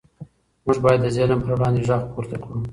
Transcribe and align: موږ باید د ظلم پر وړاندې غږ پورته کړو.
موږ 0.65 0.77
باید 0.83 0.99
د 1.03 1.07
ظلم 1.15 1.39
پر 1.43 1.51
وړاندې 1.55 1.85
غږ 1.89 2.01
پورته 2.13 2.37
کړو. 2.43 2.57